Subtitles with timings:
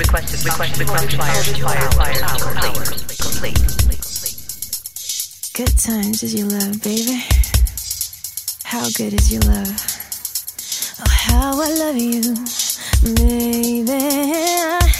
[0.00, 2.88] Requested, requested, requested, requested, required, required, required,
[3.20, 4.00] complete, complete.
[5.52, 7.22] Good times is your love, baby.
[8.64, 9.68] How good is your love?
[11.00, 12.34] Oh, how I love you,
[13.14, 14.99] baby.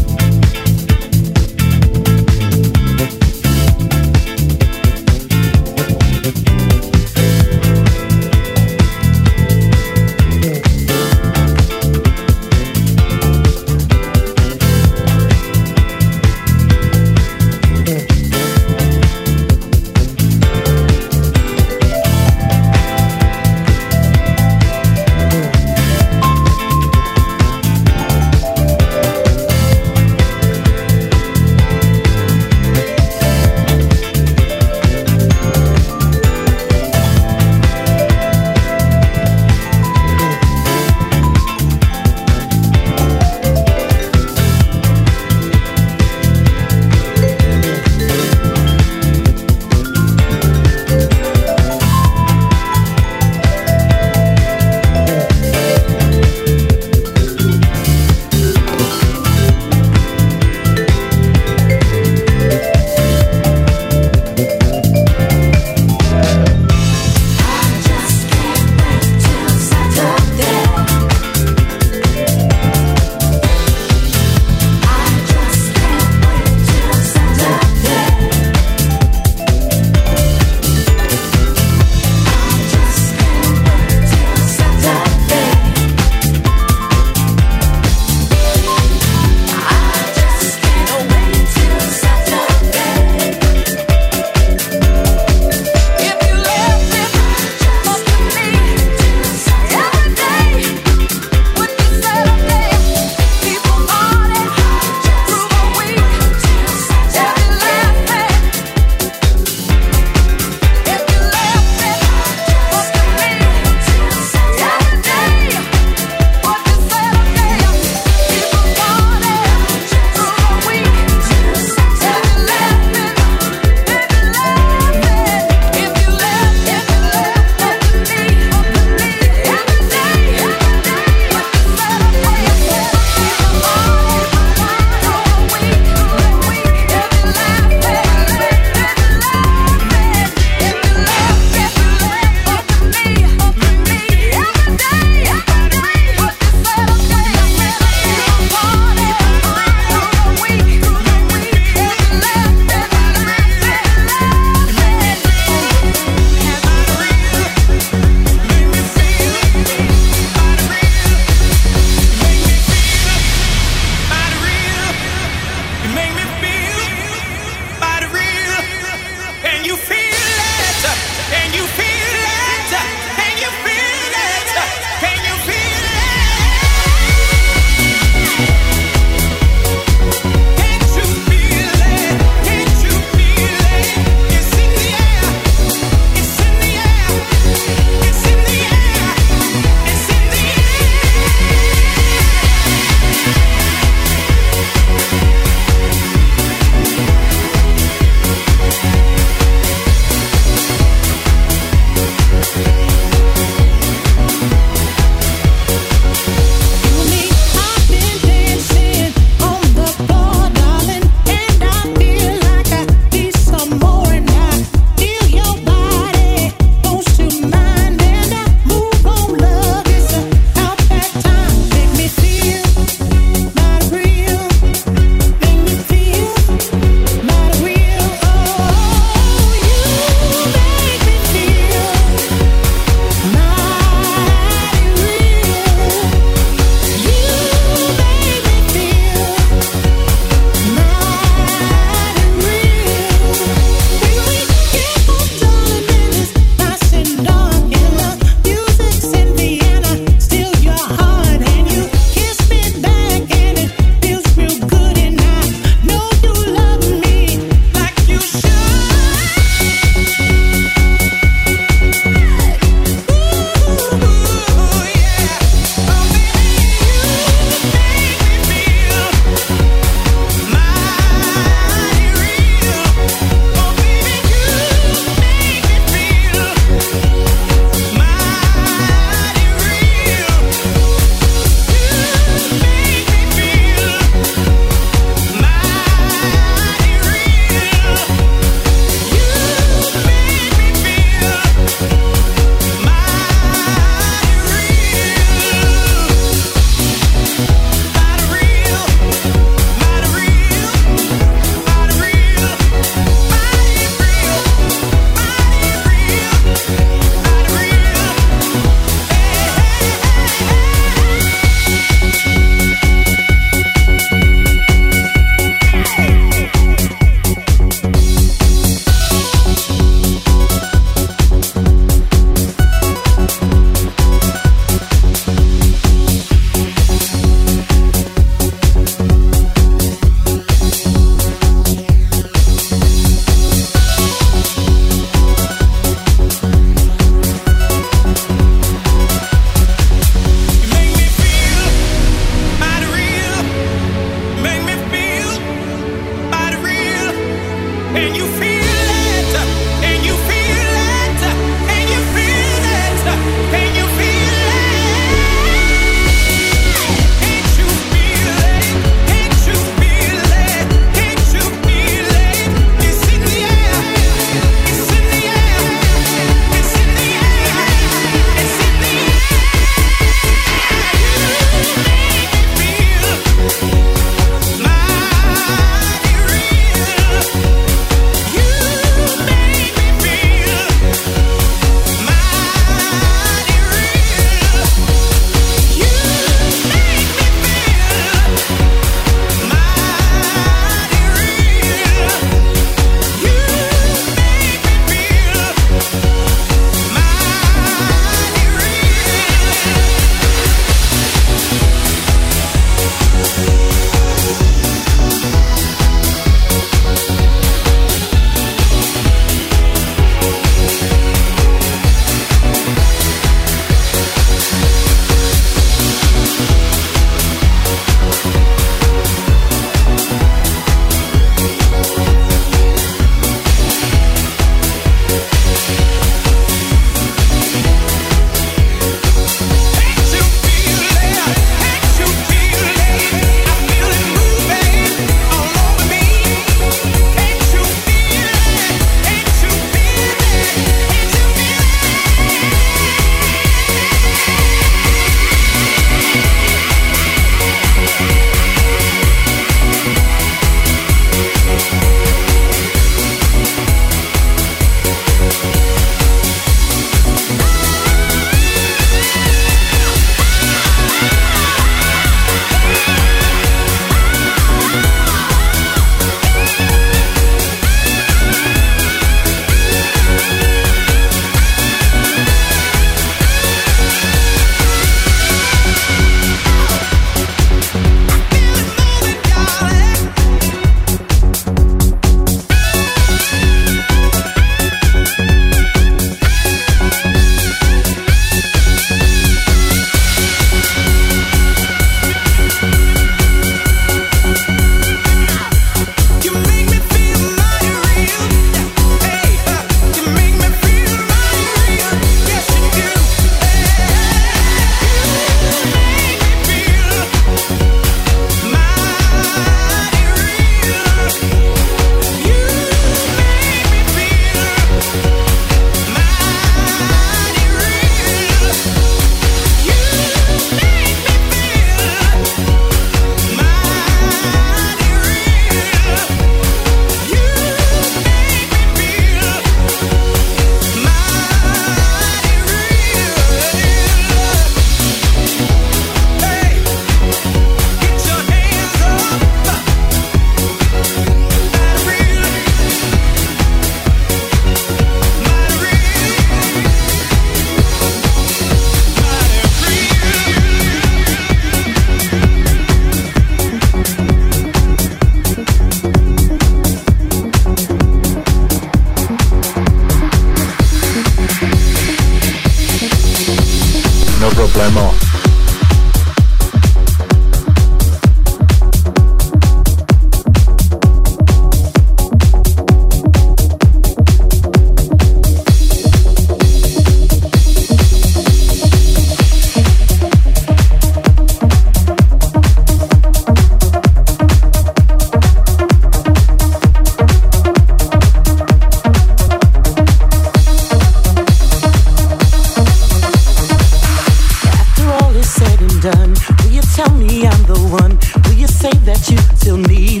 [599.41, 600.00] Still need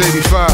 [0.00, 0.49] 85.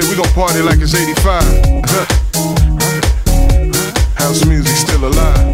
[0.00, 1.42] Hey, we gon' party like it's 85.
[4.16, 5.49] House music still alive.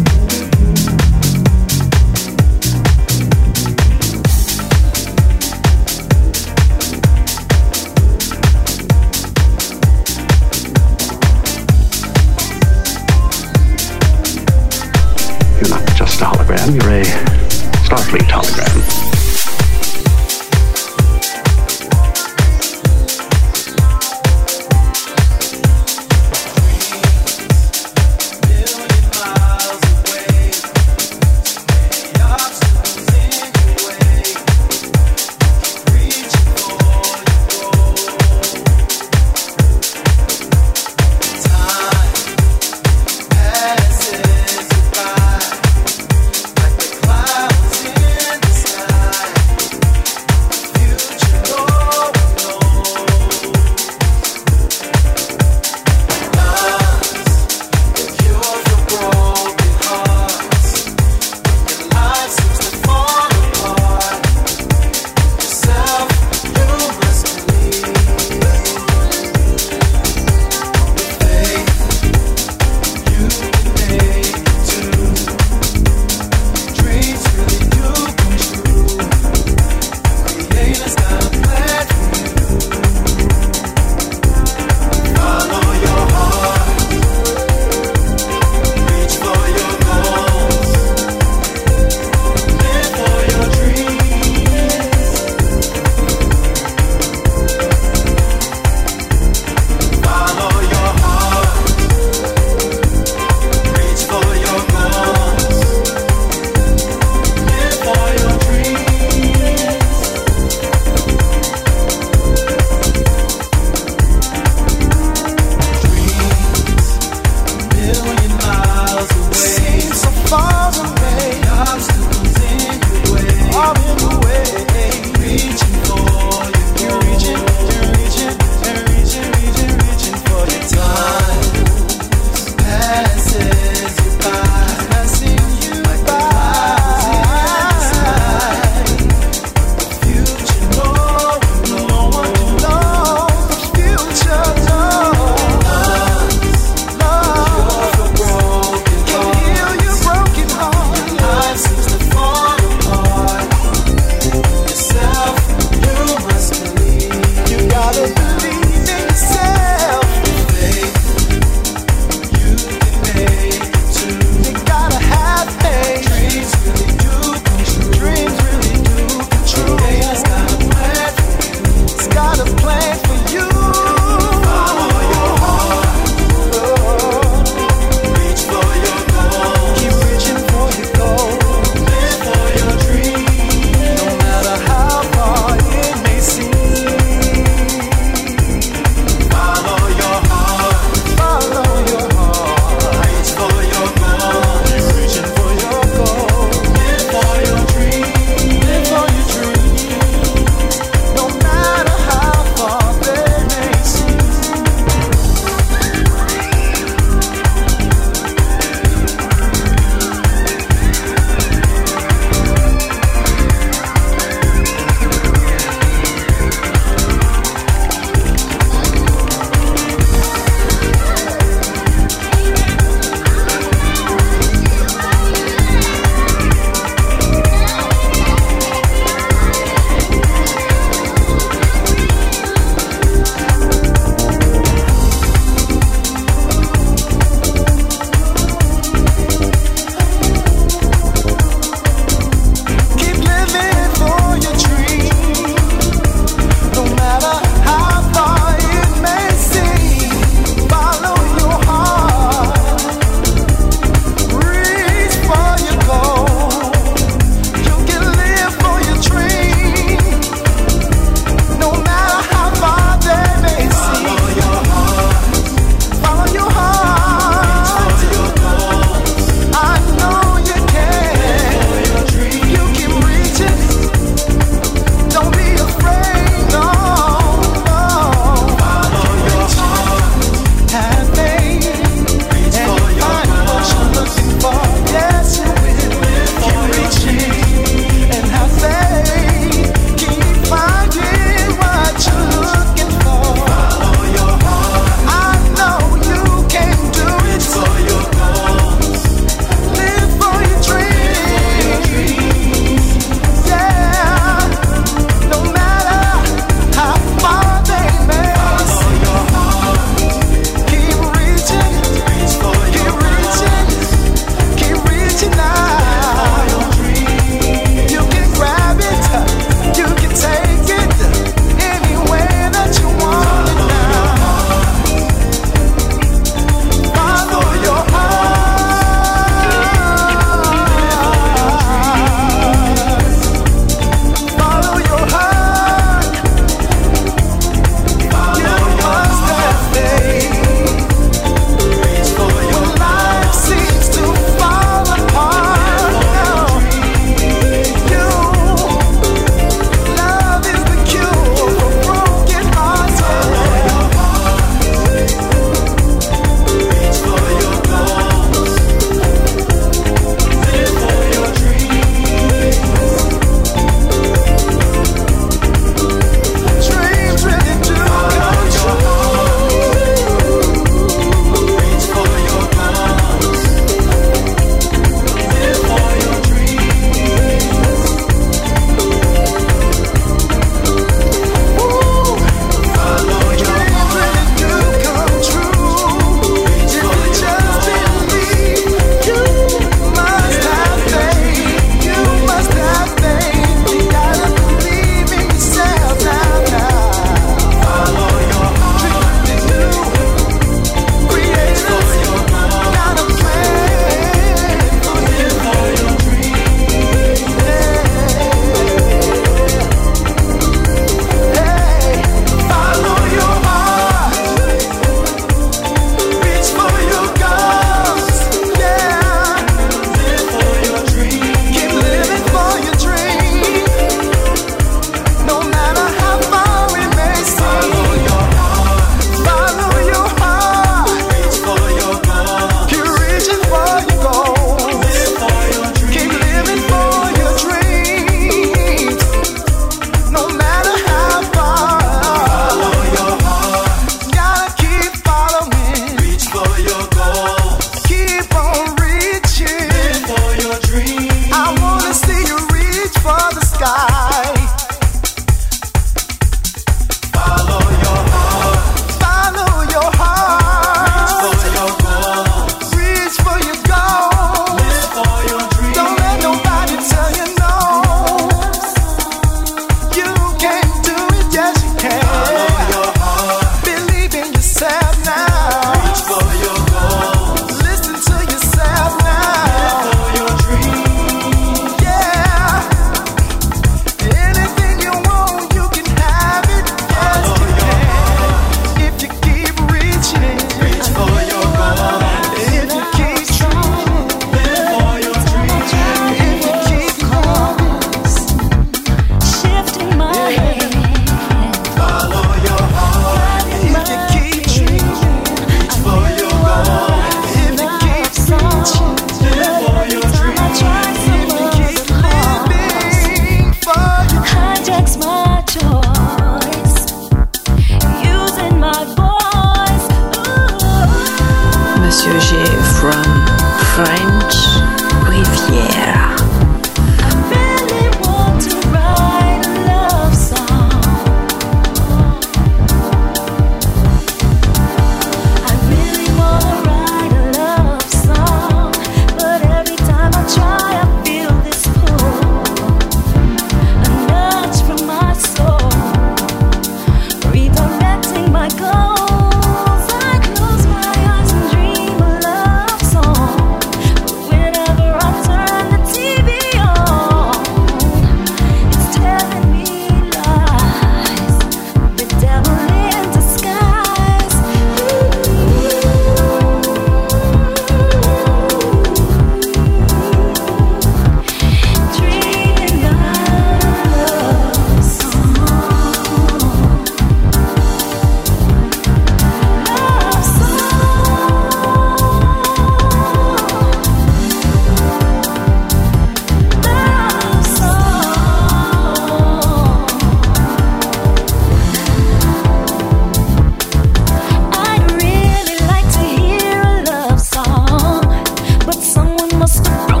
[599.41, 600.00] must have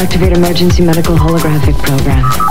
[0.00, 2.49] activate emergency medical holographic program.